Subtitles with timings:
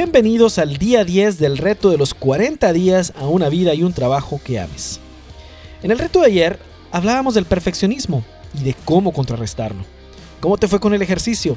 [0.00, 3.92] Bienvenidos al día 10 del reto de los 40 días a una vida y un
[3.92, 5.00] trabajo que ames.
[5.82, 6.60] En el reto de ayer
[6.92, 8.22] hablábamos del perfeccionismo
[8.54, 9.84] y de cómo contrarrestarlo.
[10.38, 11.56] ¿Cómo te fue con el ejercicio?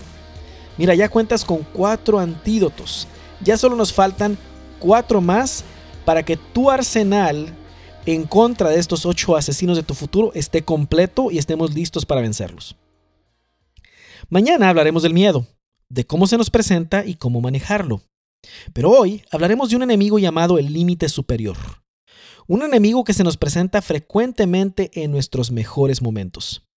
[0.80, 3.08] Mira, ya cuentas con cuatro antídotos.
[3.42, 4.40] Ya solo nos faltan
[4.80, 5.64] cuatro más
[6.04, 7.54] para que tu arsenal
[8.08, 12.22] en contra de estos ocho asesinos de tu futuro esté completo y estemos listos para
[12.22, 12.76] vencerlos.
[14.30, 15.46] Mañana hablaremos del miedo,
[15.90, 18.02] de cómo se nos presenta y cómo manejarlo.
[18.74, 21.58] Pero hoy hablaremos de un enemigo llamado el límite superior.
[22.48, 26.68] Un enemigo que se nos presenta frecuentemente en nuestros mejores momentos.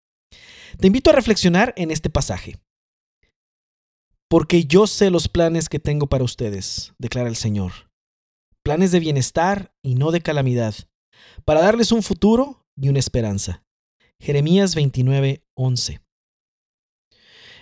[0.79, 2.59] Te invito a reflexionar en este pasaje.
[4.29, 7.73] Porque yo sé los planes que tengo para ustedes, declara el Señor.
[8.63, 10.75] Planes de bienestar y no de calamidad,
[11.45, 13.63] para darles un futuro y una esperanza.
[14.21, 16.01] Jeremías 29, 11.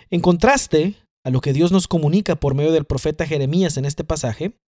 [0.09, 4.03] En contraste a lo que Dios nos comunica por medio del profeta Jeremías en este
[4.03, 4.59] pasaje,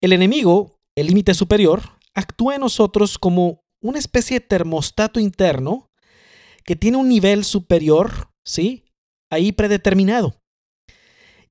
[0.00, 1.82] el enemigo, el límite superior,
[2.14, 5.90] actúa en nosotros como una especie de termostato interno
[6.64, 8.84] que tiene un nivel superior, ¿sí?
[9.30, 10.36] Ahí predeterminado.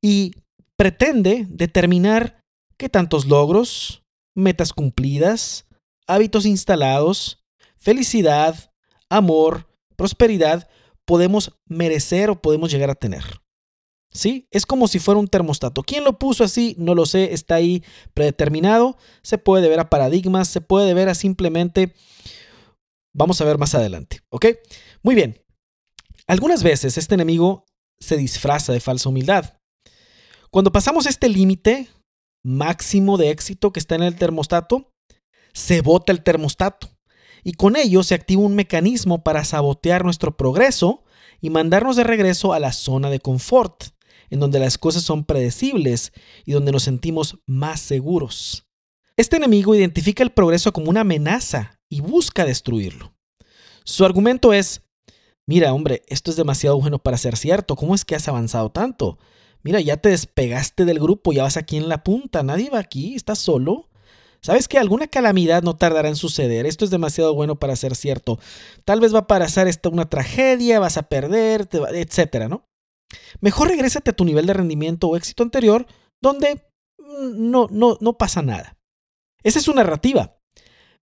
[0.02, 0.34] Y
[0.78, 2.42] pretende determinar
[2.78, 4.04] qué tantos logros,
[4.36, 5.66] metas cumplidas,
[6.08, 7.44] hábitos instalados,
[7.78, 8.72] felicidad,
[9.10, 10.70] amor, prosperidad
[11.06, 13.24] podemos merecer o podemos llegar a tener.
[14.16, 14.48] ¿Sí?
[14.50, 15.84] Es como si fuera un termostato.
[15.84, 16.74] ¿Quién lo puso así?
[16.80, 18.98] No lo sé, está ahí predeterminado.
[19.22, 21.94] Se puede ver a paradigmas, se puede ver a simplemente...
[23.14, 24.46] Vamos a ver más adelante, ¿ok?
[25.04, 25.42] Muy bien.
[26.28, 27.66] Algunas veces este enemigo
[28.00, 29.58] se disfraza de falsa humildad.
[30.50, 31.90] Cuando pasamos este límite
[32.42, 34.94] máximo de éxito que está en el termostato,
[35.54, 36.90] se bota el termostato
[37.44, 41.04] y con ello se activa un mecanismo para sabotear nuestro progreso
[41.42, 43.95] y mandarnos de regreso a la zona de confort,
[44.30, 46.12] en donde las cosas son predecibles
[46.46, 48.66] y donde nos sentimos más seguros.
[49.18, 53.14] Este enemigo identifica el progreso como una amenaza y busca destruirlo.
[53.86, 54.82] Su argumento es,
[55.46, 59.18] mira hombre, esto es demasiado bueno para ser cierto, ¿cómo es que has avanzado tanto?
[59.64, 63.16] Mira, ya te despegaste del grupo, ya vas aquí en la punta, nadie va aquí,
[63.16, 63.90] estás solo.
[64.42, 66.68] ¿Sabes que alguna calamidad no tardará en suceder?
[66.68, 68.38] Esto es demasiado bueno para ser cierto.
[68.84, 72.68] Tal vez va a pasar esta una tragedia, vas a perder, etcétera, ¿no?
[73.42, 75.86] Mejor regrésate a tu nivel de rendimiento o éxito anterior,
[76.22, 76.66] donde
[77.00, 78.78] mm, no, no, no pasa nada.
[79.44, 80.38] Esa es su narrativa.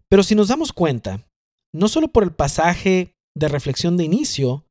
[0.10, 1.28] Pero si nos damos cuenta,
[1.74, 4.66] no solo por el pasaje de reflexión de inicio,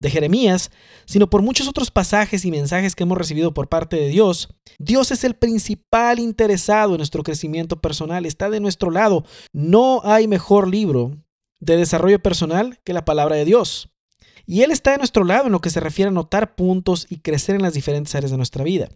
[0.00, 0.70] de Jeremías,
[1.06, 4.48] sino por muchos otros pasajes y mensajes que hemos recibido por parte de Dios.
[4.78, 9.24] Dios es el principal interesado en nuestro crecimiento personal, está de nuestro lado.
[9.52, 11.16] No hay mejor libro
[11.60, 13.90] de desarrollo personal que la palabra de Dios.
[14.48, 17.18] Y Él está de nuestro lado en lo que se refiere a notar puntos y
[17.18, 18.88] crecer en las diferentes áreas de nuestra vida.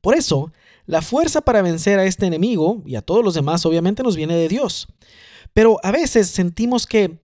[0.00, 0.52] Por eso,
[0.86, 4.36] la fuerza para vencer a este enemigo y a todos los demás obviamente nos viene
[4.36, 4.86] de Dios.
[5.52, 7.20] Pero a veces sentimos que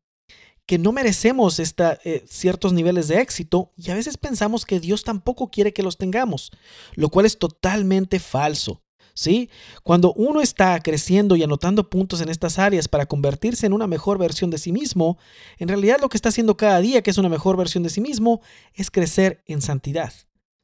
[0.66, 5.50] que no merecemos eh, ciertos niveles de éxito y a veces pensamos que Dios tampoco
[5.50, 6.50] quiere que los tengamos,
[6.94, 8.82] lo cual es totalmente falso.
[9.14, 9.48] ¿Sí?
[9.84, 14.18] Cuando uno está creciendo y anotando puntos en estas áreas para convertirse en una mejor
[14.18, 15.18] versión de sí mismo,
[15.58, 18.00] en realidad lo que está haciendo cada día, que es una mejor versión de sí
[18.00, 18.40] mismo,
[18.74, 20.12] es crecer en santidad.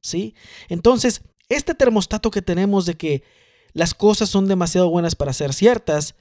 [0.03, 0.35] ¿Sí?
[0.69, 3.23] Entonces, este termostato que tenemos de que
[3.73, 6.17] las cosas son demasiado buenas para ser ciertas,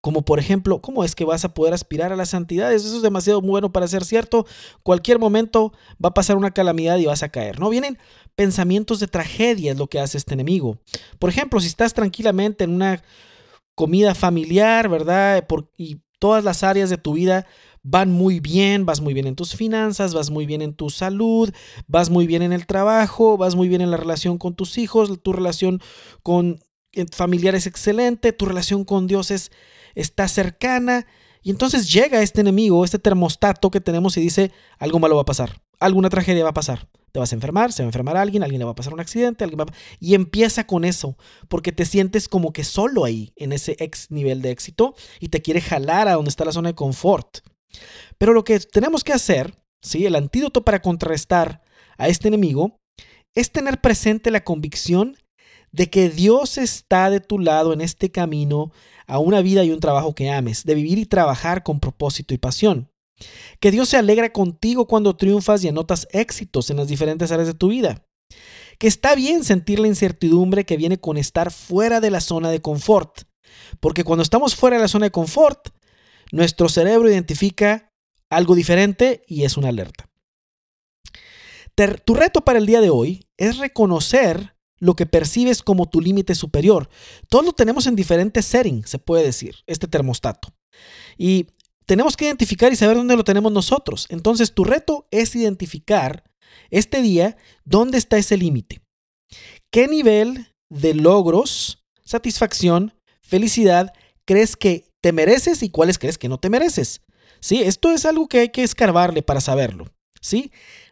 [0.00, 2.72] como por ejemplo, ¿cómo es que vas a poder aspirar a la santidad?
[2.72, 4.46] Eso es demasiado bueno para ser cierto.
[4.82, 7.58] Cualquier momento va a pasar una calamidad y vas a caer.
[7.58, 7.98] No vienen
[8.36, 10.78] pensamientos de tragedia, es lo que hace este enemigo.
[11.18, 13.02] Por ejemplo, si estás tranquilamente en una
[13.74, 15.44] comida familiar, ¿verdad?
[15.76, 17.46] y todas las áreas de tu vida
[17.82, 21.52] van muy bien, vas muy bien en tus finanzas, vas muy bien en tu salud,
[21.86, 25.20] vas muy bien en el trabajo, vas muy bien en la relación con tus hijos,
[25.22, 25.80] tu relación
[26.24, 26.58] con
[26.92, 29.52] eh, familiares es excelente, tu relación con Dios es
[29.96, 31.06] está cercana.
[31.42, 35.26] Y entonces llega este enemigo, este termostato que tenemos y dice, algo malo va a
[35.26, 36.88] pasar, alguna tragedia va a pasar.
[37.12, 39.00] Te vas a enfermar, se va a enfermar alguien, alguien le va a pasar un
[39.00, 39.64] accidente, alguien
[40.00, 41.16] y empieza con eso,
[41.48, 45.40] porque te sientes como que solo ahí, en ese ex nivel de éxito, y te
[45.40, 47.38] quiere jalar a donde está la zona de confort.
[48.18, 50.04] Pero lo que tenemos que hacer, ¿sí?
[50.04, 51.62] el antídoto para contrarrestar
[51.96, 52.80] a este enemigo,
[53.34, 55.16] es tener presente la convicción
[55.70, 58.72] de que Dios está de tu lado en este camino
[59.06, 62.38] a una vida y un trabajo que ames, de vivir y trabajar con propósito y
[62.38, 62.90] pasión.
[63.60, 67.54] Que Dios se alegra contigo cuando triunfas y anotas éxitos en las diferentes áreas de
[67.54, 68.06] tu vida.
[68.78, 72.60] Que está bien sentir la incertidumbre que viene con estar fuera de la zona de
[72.60, 73.22] confort.
[73.80, 75.68] Porque cuando estamos fuera de la zona de confort,
[76.32, 77.92] nuestro cerebro identifica
[78.28, 80.10] algo diferente y es una alerta.
[82.04, 86.34] Tu reto para el día de hoy es reconocer lo que percibes como tu límite
[86.34, 86.88] superior.
[87.28, 90.48] Todo lo tenemos en diferentes settings, se puede decir, este termostato.
[91.16, 91.46] Y
[91.86, 94.06] tenemos que identificar y saber dónde lo tenemos nosotros.
[94.10, 96.24] Entonces, tu reto es identificar
[96.70, 98.80] este día dónde está ese límite.
[99.70, 103.92] ¿Qué nivel de logros, satisfacción, felicidad
[104.24, 107.02] crees que te mereces y cuáles crees que no te mereces?
[107.40, 107.62] ¿Sí?
[107.62, 109.86] Esto es algo que hay que escarbarle para saberlo.
[110.20, 110.50] ¿Sí?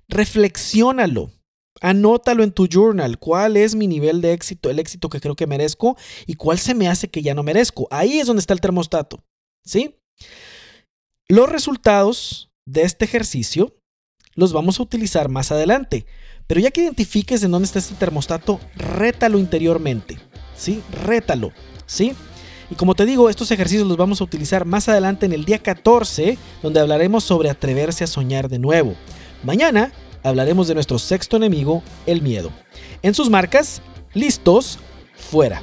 [0.08, 1.32] Reflexiónalo.
[1.80, 3.18] Anótalo en tu journal.
[3.18, 6.74] ¿Cuál es mi nivel de éxito, el éxito que creo que merezco y cuál se
[6.74, 7.88] me hace que ya no merezco?
[7.90, 9.24] Ahí es donde está el termostato.
[9.64, 9.96] ¿Sí?
[11.28, 13.76] Los resultados de este ejercicio
[14.34, 16.06] los vamos a utilizar más adelante.
[16.46, 20.18] Pero ya que identifiques en dónde está este termostato, rétalo interiormente.
[20.56, 20.82] ¿Sí?
[20.92, 21.52] Rétalo.
[21.86, 22.14] ¿Sí?
[22.70, 25.58] Y como te digo, estos ejercicios los vamos a utilizar más adelante en el día
[25.58, 28.94] 14, donde hablaremos sobre atreverse a soñar de nuevo.
[29.42, 29.92] Mañana
[30.24, 32.50] hablaremos de nuestro sexto enemigo, el miedo.
[33.02, 33.80] En sus marcas,
[34.14, 34.80] listos,
[35.14, 35.62] fuera.